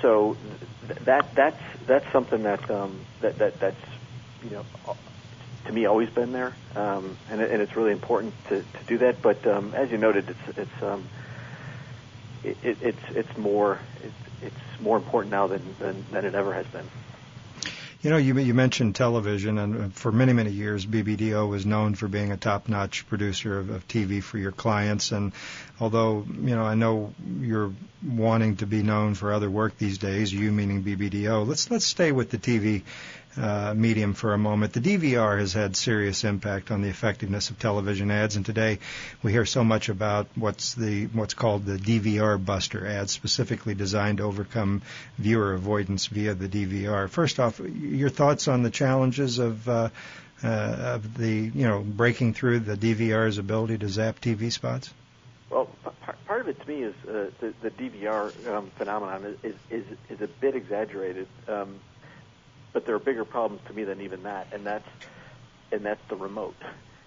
[0.02, 0.38] so
[0.88, 3.78] th- that that's that's something that um, that that that's
[4.42, 4.66] you know
[5.66, 9.22] to me always been there, um, and, and it's really important to, to do that.
[9.22, 11.10] But um, as you noted, it's it's um,
[12.44, 16.54] it, it, it's it's more it's, it's more important now than, than than it ever
[16.54, 16.90] has been.
[18.02, 21.94] You know, you you mentioned television, and uh, for many many years, BBDO was known
[21.94, 25.12] for being a top-notch producer of, of TV for your clients.
[25.12, 25.34] And
[25.80, 27.72] although you know, I know you're
[28.04, 31.48] wanting to be known for other work these days, you meaning BBDO.
[31.48, 32.82] Let's let's stay with the TV
[33.38, 34.74] uh, medium for a moment.
[34.74, 38.80] The DVR has had serious impact on the effectiveness of television ads, and today
[39.24, 44.18] we hear so much about what's the what's called the DVR buster ads, specifically designed
[44.18, 44.82] to overcome
[45.18, 47.10] viewer avoidance via the DVR.
[47.10, 49.90] First off, your thoughts on the challenges of uh,
[50.44, 54.94] uh, of the you know breaking through the DVR's ability to zap TV spots?
[55.50, 55.70] Well,
[56.26, 60.22] part of it to me is uh, the, the DVR um, phenomenon is, is is
[60.22, 61.80] a bit exaggerated, um,
[62.74, 64.88] but there are bigger problems to me than even that, and that's
[65.72, 66.56] and that's the remote,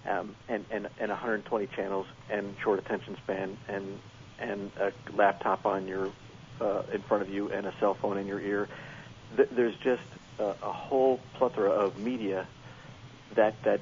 [0.09, 3.99] um, and and and 120 channels and short attention span and
[4.39, 6.13] and a laptop on your
[6.61, 8.69] uh, in front of you and a cell phone in your ear.
[9.37, 10.03] Th- there's just
[10.39, 12.47] a, a whole plethora of media
[13.37, 13.81] that that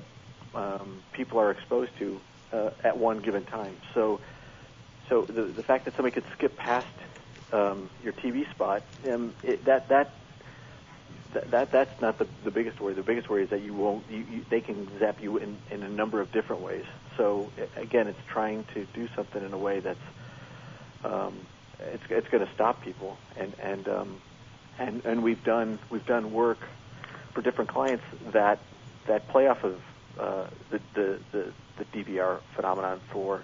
[0.54, 2.20] um, people are exposed to
[2.52, 3.76] uh, at one given time.
[3.94, 4.20] So,
[5.08, 6.86] so the the fact that somebody could skip past
[7.52, 10.21] um, your TV spot, um, it, that that
[11.34, 12.94] that, that that's not the the biggest worry.
[12.94, 15.82] The biggest worry is that you won't you, you, they can zap you in in
[15.82, 16.84] a number of different ways.
[17.16, 19.98] So again, it's trying to do something in a way that's
[21.04, 21.34] um,
[21.80, 24.20] it's it's going to stop people and and um,
[24.78, 26.58] and and we've done we've done work
[27.34, 28.60] for different clients that
[29.06, 29.80] that play off of
[30.18, 33.42] uh, the, the the the DVR phenomenon for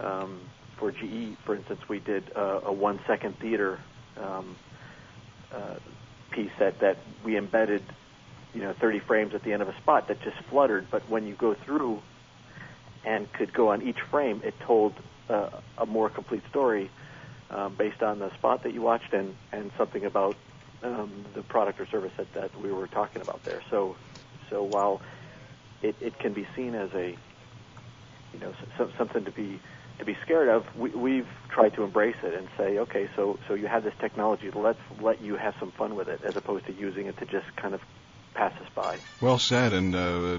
[0.00, 0.40] um,
[0.78, 3.80] for GE, for instance, we did uh, a one second theater
[4.16, 4.56] um,
[5.52, 5.74] uh,
[6.30, 7.82] piece that that we embedded,
[8.54, 10.86] you know, 30 frames at the end of a spot that just fluttered.
[10.90, 12.02] But when you go through
[13.04, 14.92] and could go on each frame, it told
[15.28, 16.90] uh, a more complete story
[17.50, 20.36] um, based on the spot that you watched and and something about
[20.82, 23.62] um, the product or service that, that we were talking about there.
[23.70, 23.96] So
[24.50, 25.00] so while
[25.82, 27.16] it, it can be seen as a
[28.32, 29.60] you know so, something to be
[29.98, 33.54] to be scared of, we, we've tried to embrace it and say, okay, so so
[33.54, 36.72] you have this technology, let's let you have some fun with it, as opposed to
[36.72, 37.80] using it to just kind of
[38.34, 38.98] pass us by.
[39.20, 40.38] Well said, and uh,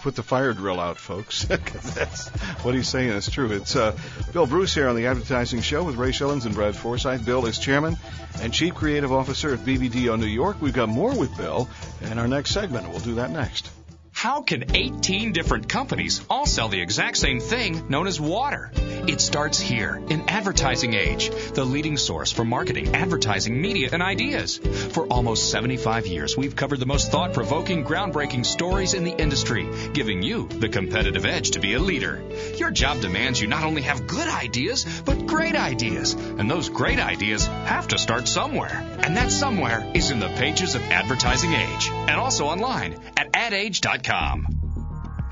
[0.00, 1.44] put the fire drill out, folks.
[1.44, 2.28] That's
[2.64, 3.10] what he's saying.
[3.10, 3.52] is true.
[3.52, 3.96] It's uh,
[4.32, 7.24] Bill Bruce here on the Advertising Show with Ray Schillens and Brad Forsythe.
[7.24, 7.96] Bill is chairman
[8.40, 10.60] and chief creative officer at BBDO New York.
[10.60, 11.68] We've got more with Bill
[12.00, 12.88] in our next segment.
[12.88, 13.70] We'll do that next.
[14.18, 18.72] How can 18 different companies all sell the exact same thing known as water?
[19.06, 24.56] It starts here in Advertising Age, the leading source for marketing, advertising, media, and ideas.
[24.56, 29.68] For almost 75 years, we've covered the most thought provoking, groundbreaking stories in the industry,
[29.92, 32.20] giving you the competitive edge to be a leader.
[32.56, 36.14] Your job demands you not only have good ideas, but great ideas.
[36.14, 38.84] And those great ideas have to start somewhere.
[38.98, 44.07] And that somewhere is in the pages of Advertising Age and also online at adage.com.
[44.08, 44.57] Realty.com.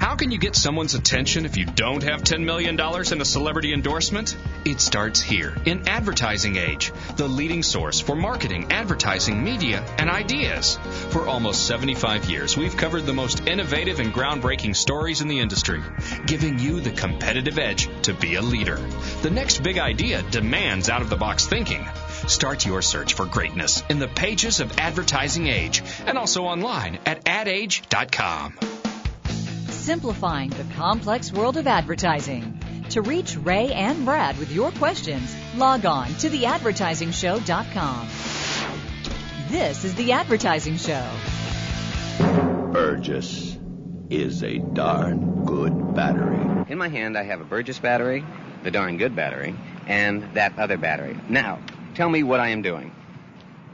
[0.07, 3.73] How can you get someone's attention if you don't have $10 million in a celebrity
[3.73, 4.37] endorsement?
[4.65, 10.79] It starts here in Advertising Age, the leading source for marketing, advertising, media, and ideas.
[11.11, 15.83] For almost 75 years, we've covered the most innovative and groundbreaking stories in the industry,
[16.25, 18.77] giving you the competitive edge to be a leader.
[19.23, 21.85] The next big idea demands out of the box thinking.
[22.29, 27.29] Start your search for greatness in the pages of Advertising Age and also online at
[27.29, 28.57] adage.com.
[29.69, 32.61] Simplifying the complex world of advertising.
[32.91, 38.09] To reach Ray and Brad with your questions, log on to theadvertisingshow.com.
[39.49, 41.09] This is The Advertising Show.
[42.73, 43.57] Burgess
[44.11, 46.65] is a darn good battery.
[46.69, 48.25] In my hand, I have a Burgess battery,
[48.63, 49.55] the darn good battery,
[49.87, 51.17] and that other battery.
[51.29, 51.61] Now,
[51.95, 52.93] tell me what I am doing.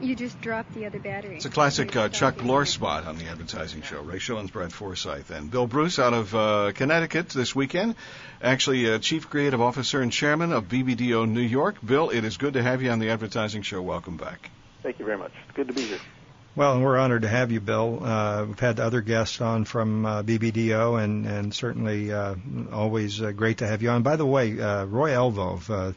[0.03, 1.37] You just dropped the other battery.
[1.37, 4.01] It's a classic uh, Chuck Blore spot on the advertising show.
[4.01, 7.95] Ray Schillens, Brad Forsythe, and Bill Bruce out of uh, Connecticut this weekend.
[8.41, 11.77] Actually, uh, Chief Creative Officer and Chairman of BBDO New York.
[11.85, 13.81] Bill, it is good to have you on the advertising show.
[13.81, 14.49] Welcome back.
[14.81, 15.31] Thank you very much.
[15.47, 15.99] It's good to be here.
[16.55, 18.03] Well, and we're honored to have you, Bill.
[18.03, 22.35] Uh, we've had other guests on from uh, BBDO, and and certainly uh,
[22.71, 24.03] always uh, great to have you on.
[24.03, 25.93] By the way, uh, Roy Elvove, uh,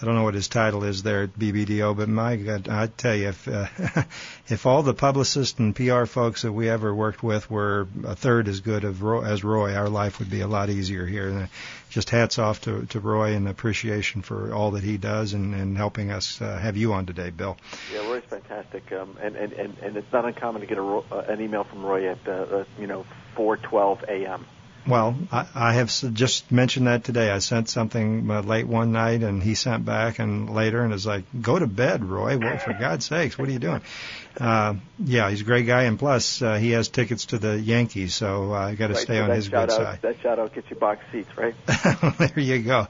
[0.00, 3.16] I don't know what his title is there at BBDO, but my God, I tell
[3.16, 3.66] you, if uh,
[4.48, 8.46] if all the publicists and PR folks that we ever worked with were a third
[8.46, 11.28] as good Roy, as Roy, our life would be a lot easier here.
[11.28, 11.46] And uh,
[11.90, 15.76] just hats off to, to Roy and appreciation for all that he does and, and
[15.76, 17.56] helping us uh, have you on today, Bill.
[17.92, 21.24] Yeah, Roy's fantastic, um, and, and and and it's not uncommon to get a, uh,
[21.28, 23.04] an email from Roy at uh, uh, you know
[23.36, 24.46] 4:12 a.m.
[24.88, 27.30] Well, I, I have just mentioned that today.
[27.30, 31.06] I sent something uh, late one night, and he sent back and later, and is
[31.06, 32.38] like, "Go to bed, Roy.
[32.38, 33.82] Well, for God's sakes, what are you doing?"
[34.40, 38.14] Uh, yeah, he's a great guy, and plus uh, he has tickets to the Yankees,
[38.14, 39.98] so uh, I got to right, stay so on his good out, side.
[40.00, 41.54] That shout out gets you box seats, right?
[42.18, 42.88] there you go.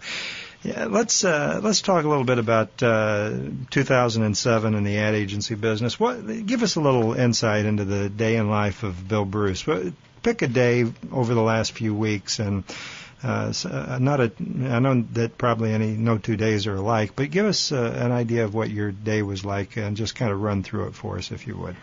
[0.62, 3.38] Yeah, let's uh, let's talk a little bit about uh,
[3.70, 5.98] 2007 and the ad agency business.
[5.98, 9.66] What give us a little insight into the day in life of Bill Bruce.
[9.66, 12.64] What- Pick a day over the last few weeks, and
[13.22, 14.32] uh, uh, not a.
[14.40, 18.12] I know that probably any no two days are alike, but give us uh, an
[18.12, 21.18] idea of what your day was like, and just kind of run through it for
[21.18, 21.76] us, if you would.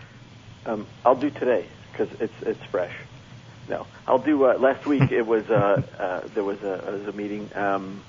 [0.65, 2.93] Um, I'll do today because it's it's fresh.
[3.67, 4.45] No, I'll do.
[4.45, 8.01] Uh, last week it was uh, uh, there was a, was a meeting um,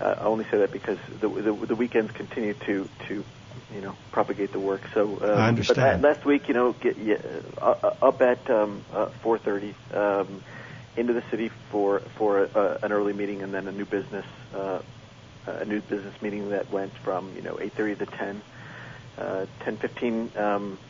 [0.00, 3.24] uh, I only say that because the, the the weekends continue to to
[3.72, 4.82] you know propagate the work.
[4.94, 6.02] So um, I understand.
[6.02, 7.16] But la- last week, you know, get yeah,
[7.60, 10.42] uh, up at um, uh, 4:30 um,
[10.96, 14.80] into the city for for uh, an early meeting, and then a new business uh,
[15.46, 18.42] a new business meeting that went from you know 8:30 to 10.
[19.18, 20.36] Uh, 10:15.
[20.40, 20.80] Um,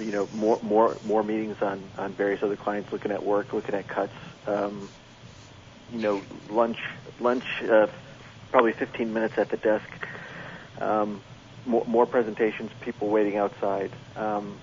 [0.00, 3.74] you know, more more more meetings on on various other clients, looking at work, looking
[3.74, 4.14] at cuts.
[4.46, 4.90] Um,
[5.90, 6.78] you know, lunch
[7.20, 7.86] lunch uh,
[8.50, 9.88] probably 15 minutes at the desk.
[10.80, 11.22] Um,
[11.66, 13.90] more, more presentations, people waiting outside.
[14.16, 14.58] Um,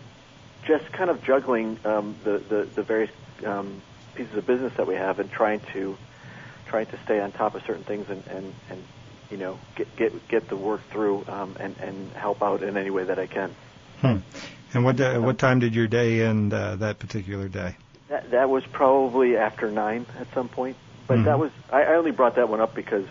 [0.68, 3.12] just kind of juggling um, the, the the various
[3.46, 3.82] um,
[4.16, 5.96] pieces of business that we have and trying to
[6.68, 8.84] trying to stay on top of certain things and and, and
[9.30, 12.90] you know get get get the work through um, and and help out in any
[12.90, 13.52] way that I can.
[14.02, 14.18] Hmm.
[14.74, 17.76] And what uh, what time did your day end uh, that particular day?
[18.10, 20.78] That that was probably after nine at some point,
[21.08, 21.26] but Mhm.
[21.26, 23.06] that was I, I only brought that one up because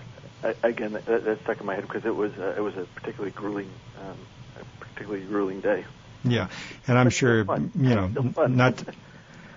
[0.44, 2.84] I, again that, that stuck in my head because it was uh, it was a
[2.94, 4.16] particularly grueling um,
[4.60, 5.84] a particularly grueling day.
[6.22, 6.48] Yeah,
[6.86, 8.08] and I'm sure you know
[8.48, 8.82] not.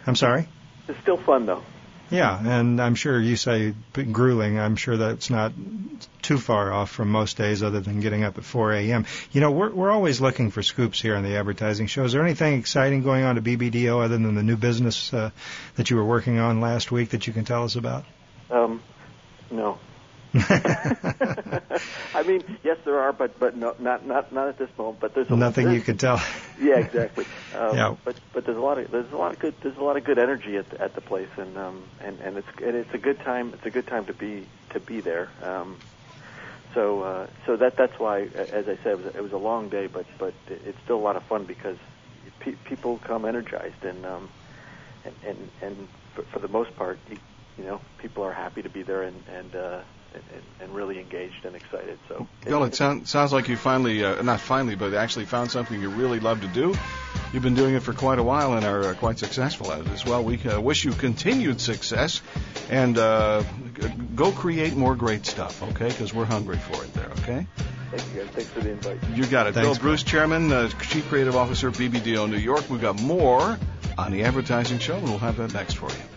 [0.06, 0.47] I'm sorry.
[0.88, 1.63] It's still fun though.
[2.10, 4.58] Yeah, and I'm sure you say grueling.
[4.60, 5.52] I'm sure that's not
[6.21, 9.06] too far off from most days, other than getting up at 4 a.m.
[9.34, 12.06] You know, we're we're always looking for scoops here on the advertising show.
[12.06, 15.32] Is there anything exciting going on to BBDO other than the new business uh,
[15.76, 18.06] that you were working on last week that you can tell us about?
[18.50, 18.82] Um,
[19.52, 19.78] no.
[22.13, 25.00] I mean, yes, there are, but but no, not not not at this moment.
[25.00, 26.22] But there's a, Nothing there's- you can tell.
[26.62, 27.26] Yeah, exactly.
[27.54, 27.96] Um, Yeah.
[28.04, 30.04] But but there's a lot of there's a lot of good there's a lot of
[30.04, 32.98] good energy at the, at the place, and um and and it's and it's a
[32.98, 35.32] good time it's a good time to be to be there.
[35.42, 35.78] Um,
[36.76, 39.38] so uh, so that that's why, as I said, it was, a, it was a
[39.38, 41.78] long day, but but it's still a lot of fun because
[42.40, 44.30] pe- people come energized, and um
[45.06, 47.18] and and and for, for the most part, you,
[47.58, 49.82] you know, people are happy to be there and and uh,
[50.13, 50.24] and,
[50.62, 52.00] and really engaged and excited.
[52.08, 55.82] So Bill, it sound, sounds like you finally, uh, not finally, but actually found something
[55.82, 56.76] you really love to do.
[57.34, 59.88] You've been doing it for quite a while and are uh, quite successful at it
[59.89, 60.24] as well.
[60.24, 62.22] We uh, wish you continued success
[62.70, 63.43] and uh,
[64.15, 65.89] go create more great stuff, okay?
[65.89, 67.48] Because we're hungry for it there, okay?
[67.91, 68.30] Thank you guys.
[68.32, 68.98] Thanks for the invite.
[69.13, 69.54] You got it.
[69.54, 72.70] Thanks, Bill Bruce, Chairman, uh, Chief Creative Officer, BBDO New York.
[72.70, 73.58] We've got more
[73.98, 76.17] on the advertising show, and we'll have that next for you.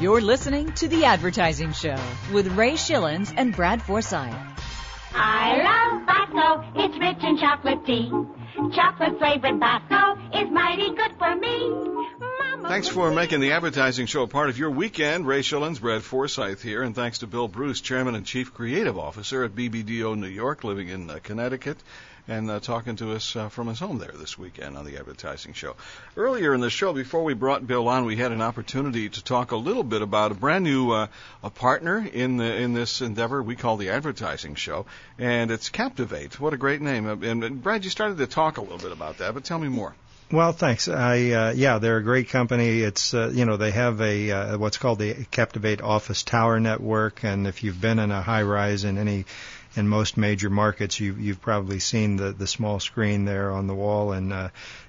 [0.00, 1.96] You're listening to The Advertising Show
[2.32, 4.32] with Ray Schillens and Brad Forsythe.
[5.12, 6.64] I love Bosco.
[6.76, 8.08] It's rich in chocolate tea.
[8.76, 11.98] Chocolate flavored Bosco is mighty good for me.
[12.68, 15.26] Thanks for making the advertising show a part of your weekend.
[15.26, 19.42] Ray Schillens, Brad Forsythe here, and thanks to Bill Bruce, Chairman and Chief Creative Officer
[19.42, 21.78] at BBDO New York, living in uh, Connecticut,
[22.28, 25.54] and uh, talking to us uh, from his home there this weekend on the advertising
[25.54, 25.74] show.
[26.16, 29.52] Earlier in the show, before we brought Bill on, we had an opportunity to talk
[29.52, 31.06] a little bit about a brand new uh,
[31.42, 34.86] a partner in the in this endeavor we call the advertising show,
[35.18, 36.38] and it's Captivate.
[36.38, 37.08] What a great name!
[37.08, 39.68] And, and Brad, you started to talk a little bit about that, but tell me
[39.68, 39.94] more.
[40.30, 40.88] Well, thanks.
[40.88, 42.82] I uh, yeah, they're a great company.
[42.82, 47.24] It's uh, you know they have a uh, what's called the Captivate Office Tower Network,
[47.24, 49.24] and if you've been in a high rise in any
[49.78, 53.74] in most major markets, you, you've probably seen the the small screen there on the
[53.74, 54.12] wall.
[54.12, 54.48] And uh,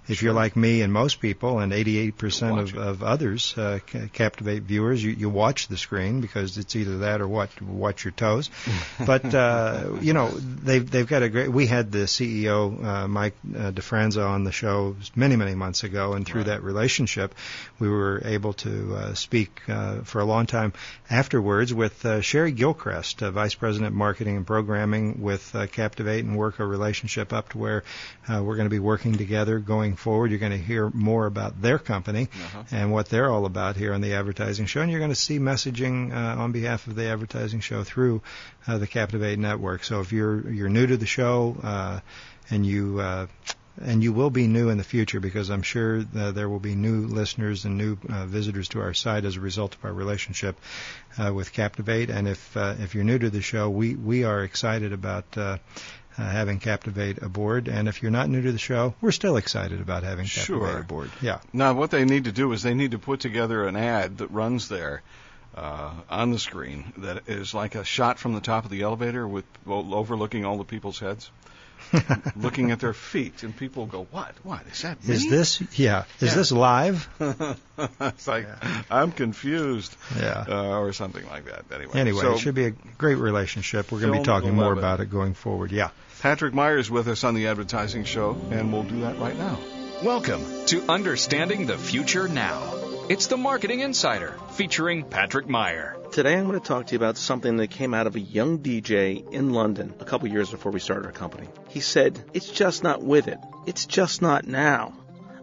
[0.10, 4.64] if you're like me and most people, and 88% of, of others, uh, ca- Captivate
[4.64, 8.50] viewers, you, you watch the screen because it's either that or what watch your toes.
[9.06, 11.52] but uh, you know they've they've got a great.
[11.52, 16.14] We had the CEO uh, Mike uh, DiFranza on the show many many months ago,
[16.14, 17.36] and through that relationship,
[17.78, 20.74] we were able to uh, speak uh, for a long time
[21.10, 26.36] afterwards with uh, Sherry Gilchrist, uh, Vice President Marketing and Programming with uh, Captivate, and
[26.36, 27.84] work a relationship up to where
[28.28, 30.32] uh, we're going to be working together going forward.
[30.32, 32.30] You're going to hear more about their company
[32.72, 35.40] and what they're all about here on the advertising show, and you're going to see
[35.40, 38.22] messaging uh, on behalf of the advertising show through
[38.68, 39.84] uh, the Captivate network.
[39.84, 42.00] So if you're you're new to the show uh,
[42.50, 43.28] and you uh,
[43.82, 46.76] and you will be new in the future because I'm sure uh, there will be
[46.76, 50.58] new listeners and new uh, visitors to our site as a result of our relationship
[51.18, 52.10] uh, with Captivate.
[52.10, 55.38] And if uh, if you're new to the show, we we are excited about.
[56.20, 59.80] Uh, having Captivate aboard, and if you're not new to the show, we're still excited
[59.80, 60.78] about having Captivate Sure.
[60.80, 61.10] aboard.
[61.22, 61.40] Yeah.
[61.54, 64.30] Now, what they need to do is they need to put together an ad that
[64.30, 65.02] runs there
[65.56, 69.26] uh, on the screen that is like a shot from the top of the elevator
[69.26, 71.32] with overlooking all the people's heads,
[72.36, 74.36] looking at their feet, and people go, "What?
[74.44, 74.98] What is that?
[75.08, 76.04] Is me?" this yeah?
[76.20, 76.36] Is Yeah.
[76.36, 77.08] this live?
[78.02, 78.46] it's like
[78.92, 80.44] I'm confused, Yeah.
[80.48, 81.64] uh, or something like that.
[81.74, 83.90] Anyway, Anyway, so it should be a great relationship.
[83.92, 84.80] We're going to be talking more 11.
[84.80, 85.72] about it going forward.
[85.72, 85.90] Yeah.
[86.20, 89.58] Patrick Myers with us on the advertising show, and we'll do that right now.
[90.04, 92.74] Welcome to Understanding the Future Now
[93.08, 95.96] It's the Marketing Insider featuring Patrick Meyer.
[96.12, 98.60] Today I'm going to talk to you about something that came out of a young
[98.60, 101.48] DJ in London a couple years before we started our company.
[101.70, 103.40] He said, It's just not with it.
[103.66, 104.94] It's just not now.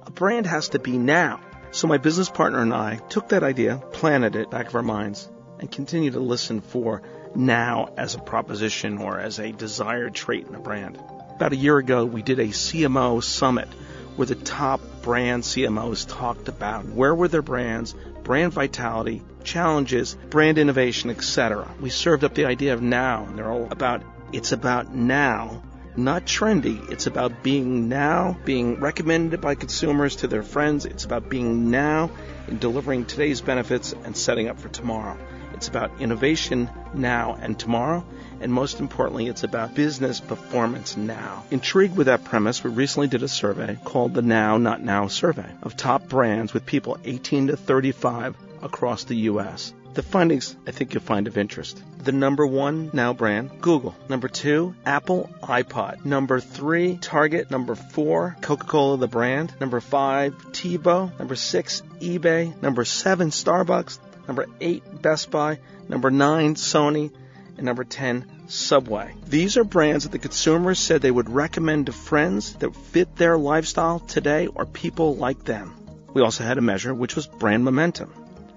[0.02, 1.40] A brand has to be now.
[1.70, 5.26] So my business partner and I took that idea, planted it back of our minds,
[5.58, 7.02] and continue to listen for
[7.34, 10.98] now as a proposition or as a desired trait in a brand.
[11.36, 13.68] About a year ago, we did a CMO summit
[14.16, 17.94] where the top brand CMOs talked about where were their brands,
[18.24, 21.70] brand vitality, challenges, brand innovation, etc.
[21.80, 24.02] We served up the idea of now, and they're all about
[24.32, 25.62] it's about now,
[25.96, 26.90] not trendy.
[26.90, 30.84] It's about being now, being recommended by consumers to their friends.
[30.84, 32.10] It's about being now
[32.48, 35.16] in delivering today's benefits and setting up for tomorrow.
[35.54, 38.04] It's about innovation now and tomorrow.
[38.40, 41.44] And most importantly, it's about business performance now.
[41.50, 45.50] Intrigued with that premise, we recently did a survey called the Now Not Now survey
[45.62, 49.72] of top brands with people 18 to 35 across the U.S.
[49.96, 51.82] The findings I think you'll find of interest.
[52.04, 53.96] The number one now brand, Google.
[54.10, 56.04] Number two, Apple iPod.
[56.04, 57.50] Number three, Target.
[57.50, 59.54] Number four, Coca-Cola the brand.
[59.58, 61.18] Number five, TiVo.
[61.18, 62.60] Number six, eBay.
[62.60, 63.98] Number seven, Starbucks.
[64.26, 65.58] Number eight, Best Buy.
[65.88, 67.12] Number nine, Sony.
[67.56, 69.14] And number 10, Subway.
[69.26, 73.38] These are brands that the consumers said they would recommend to friends that fit their
[73.38, 75.74] lifestyle today or people like them.
[76.12, 78.12] We also had a measure which was brand momentum.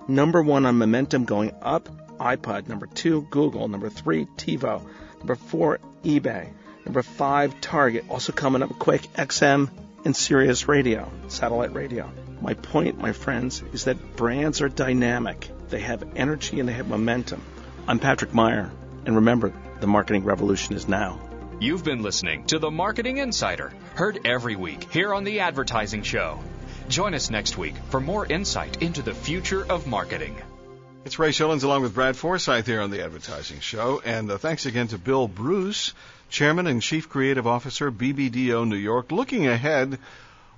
[0.10, 1.88] Number one on momentum going up,
[2.20, 2.68] iPod.
[2.68, 3.68] Number two, Google.
[3.68, 4.86] Number three, TiVo.
[5.20, 6.50] Number four, eBay.
[6.86, 8.06] Number five, Target.
[8.10, 9.70] Also coming up quick, XM
[10.06, 12.12] and Sirius Radio, satellite radio.
[12.42, 15.50] My point, my friends, is that brands are dynamic.
[15.70, 17.44] They have energy and they have momentum.
[17.88, 18.72] I'm Patrick Meyer,
[19.06, 21.20] and remember, the marketing revolution is now.
[21.60, 26.40] You've been listening to the Marketing Insider, heard every week here on The Advertising Show.
[26.88, 30.42] Join us next week for more insight into the future of marketing.
[31.06, 34.02] It's Ray Schillens along with Brad Forsythe here on The Advertising Show.
[34.04, 35.94] And uh, thanks again to Bill Bruce,
[36.30, 39.12] Chairman and Chief Creative Officer, BBDO New York.
[39.12, 40.00] Looking ahead,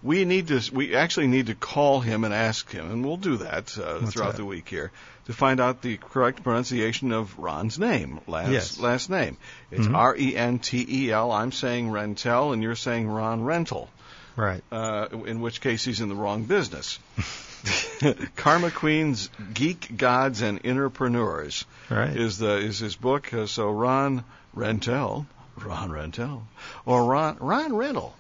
[0.04, 3.38] we need to we actually need to call him and ask him, and we'll do
[3.38, 4.38] that uh, throughout that?
[4.38, 4.92] the week here
[5.26, 8.80] to find out the correct pronunciation of Ron's name, last Yes.
[8.80, 9.38] last name.
[9.70, 9.96] It's Mhm.
[9.96, 11.32] R E N T E L.
[11.32, 13.90] I'm saying Rentel, and you're saying Ron Rental.
[14.36, 14.64] Right.
[14.72, 16.98] Uh, in which case he's in the wrong business.
[18.36, 22.16] Karma Queens, Geek Gods and Innerpreneurs Right.
[22.16, 23.32] is the is his book.
[23.34, 24.24] Uh, so Ron
[24.56, 25.26] Rentel,
[25.58, 26.42] Ron Rentel,
[26.86, 28.16] or Ron Ron Rental.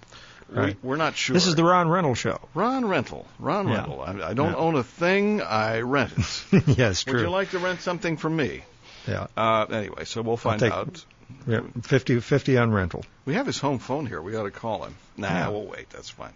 [0.52, 0.76] Right.
[0.84, 1.34] We, we're not sure.
[1.34, 2.40] This is the Ron Rental show.
[2.54, 3.26] Ron Rental.
[3.40, 3.76] Ron Yeah.
[3.78, 4.02] Rental.
[4.02, 4.56] I, I don't Yeah.
[4.58, 5.42] own a thing.
[5.42, 6.12] I rent
[6.52, 6.68] it.
[6.78, 7.20] yes, Would true.
[7.22, 8.64] Would you like to rent something from me?
[9.08, 9.28] yeah.
[9.38, 11.04] Uh, anyway, so we'll find take- out.
[11.48, 11.62] yeah.
[11.84, 13.06] 50, 50 on rental.
[13.26, 14.22] We have his home phone here.
[14.22, 14.96] We ought to call him.
[15.18, 15.50] Nah, Yeah.
[15.50, 15.90] we'll wait.
[15.90, 16.34] That's fine.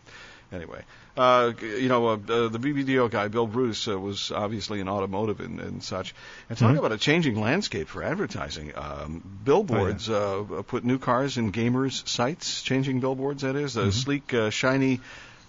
[0.52, 0.82] Anyway,
[1.18, 5.40] uh, you know, uh, uh, the BBDO guy, Bill Bruce, uh, was obviously in automotive
[5.40, 6.14] and, and such.
[6.50, 6.80] And talk Mhm.
[6.80, 8.72] about a changing landscape for advertising.
[8.76, 13.76] Um, billboards uh, put new cars in gamers' sites, changing billboards, that is.
[13.76, 15.00] A sleek, uh, shiny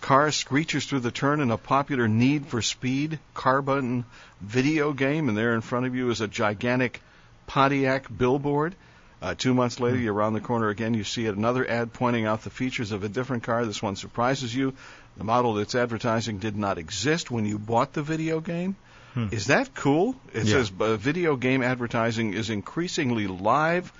[0.00, 4.04] car screeches through the turn in a popular Need for Speed carbon
[4.40, 7.00] video game, and there in front of you is a gigantic
[7.46, 8.74] Pontiac billboard.
[9.22, 10.92] Uh, two months later, you're around the corner again.
[10.94, 13.64] You see another ad pointing out the features of a different car.
[13.64, 14.74] This one surprises you.
[15.16, 18.76] The model that's advertising did not exist when you bought the video game.
[19.14, 19.28] Hmm.
[19.32, 20.14] Is that cool?
[20.34, 20.56] It Yeah.
[20.56, 23.90] says uh, video game advertising is increasingly live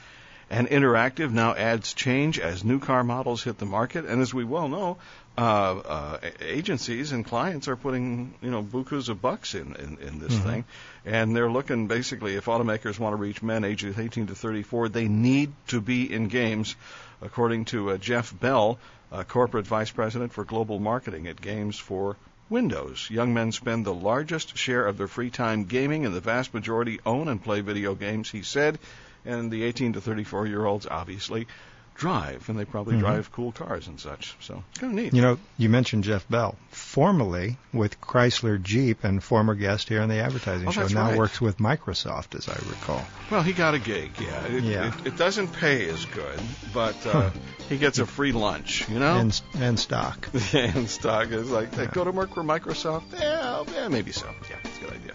[0.50, 1.30] and interactive.
[1.32, 4.98] Now ads change as new car models hit the market, and as we well know,
[5.38, 10.18] uh, uh, agencies and clients are putting you know bukus of bucks in in, in
[10.18, 10.42] this Mhm.
[10.44, 10.64] thing,
[11.04, 15.08] and they're looking basically if automakers want to reach men ages 18 to 34, they
[15.08, 16.74] need to be in games,
[17.20, 18.78] according to uh, Jeff Bell,
[19.12, 22.16] uh, corporate vice president for global marketing at Games for
[22.48, 23.08] Windows.
[23.10, 27.00] Young men spend the largest share of their free time gaming, and the vast majority
[27.04, 28.78] own and play video games, he said.
[29.24, 31.48] And the 18 to 34 year olds obviously
[31.96, 33.00] drive, and they probably Mhm.
[33.00, 34.36] drive cool cars and such.
[34.40, 35.14] So kind of neat.
[35.14, 40.08] You know, you mentioned Jeff Bell, formerly with Chrysler Jeep and former guest here on
[40.08, 40.80] the advertising Oh, show.
[40.82, 41.18] that's Now right.
[41.18, 43.02] works with Microsoft, as I recall.
[43.30, 44.44] Well, he got a gig, yeah.
[44.46, 44.88] It, Yeah.
[45.00, 46.40] It, it doesn't pay as good,
[46.74, 47.30] but uh,
[47.68, 49.16] he gets a free lunch, you know?
[49.16, 50.28] And, and stock.
[50.52, 53.04] and stock is like, hey, go to work for Microsoft?
[53.18, 54.26] Yeah, yeah, maybe so.
[54.50, 55.12] Yeah, it's a good idea.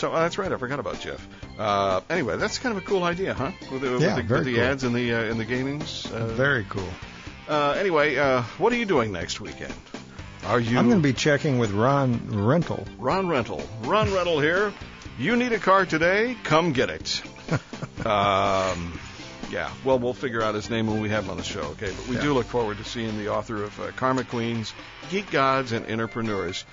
[0.00, 0.50] So uh, that's right.
[0.50, 1.28] I forgot about Jeff.
[1.58, 3.52] Uh, anyway, that's kind of a cool idea, huh?
[3.70, 4.62] With the, Yeah, with the, very with the cool.
[4.64, 6.10] ads and the uh, and the gamings.
[6.10, 6.88] Uh, Very cool.
[7.46, 9.74] Uh, anyway, uh, what are you doing next weekend?
[10.46, 10.78] Are you?
[10.78, 12.86] I'm going to be checking with Ron Rental.
[12.98, 13.62] Ron Rental.
[13.82, 14.72] Ron Rental here.
[15.18, 16.34] You need a car today?
[16.44, 17.22] Come get it.
[18.06, 18.98] um,
[19.50, 19.70] yeah.
[19.84, 21.60] Well, we'll figure out his name when we have him on the show.
[21.72, 21.92] Okay.
[21.94, 22.22] But we Yeah.
[22.22, 24.72] do look forward to seeing the author of uh, Karma Queens,
[25.10, 26.64] Geek Gods, and Innerpreneurs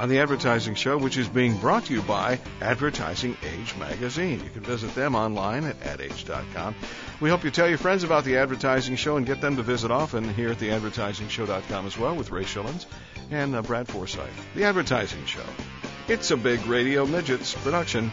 [0.00, 4.42] on the Advertising Show, which is being brought to you by Advertising Age Magazine.
[4.42, 6.74] You can visit them online at adage.com.
[7.20, 9.90] We hope you tell your friends about the Advertising Show and get them to visit
[9.90, 12.86] often here at the advertisingshow.com as well with Ray Schillens
[13.30, 14.30] and uh, Brad Forsythe.
[14.54, 15.44] The Advertising Show.
[16.08, 18.10] It's a big Radio Midgets production.